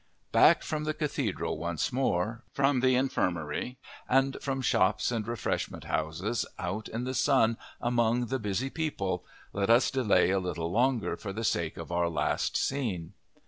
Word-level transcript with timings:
Back 0.31 0.63
from 0.63 0.85
the 0.85 0.95
cathedral 0.95 1.59
once 1.59 1.93
more, 1.93 2.41
from 2.51 2.79
the 2.79 2.95
infirmary, 2.95 3.77
and 4.09 4.35
from 4.41 4.59
shops 4.63 5.11
and 5.11 5.27
refreshment 5.27 5.83
houses, 5.83 6.43
out 6.57 6.87
in 6.87 7.03
the 7.03 7.13
sun 7.13 7.55
among 7.79 8.25
the 8.25 8.39
busy 8.39 8.71
people, 8.71 9.23
let 9.53 9.69
us 9.69 9.91
delay 9.91 10.31
a 10.31 10.39
little 10.39 10.71
longer 10.71 11.15
for 11.17 11.31
the 11.31 11.43
sake 11.43 11.77
of 11.77 11.91
our 11.91 12.09
last 12.09 12.57
scene. 12.57 13.13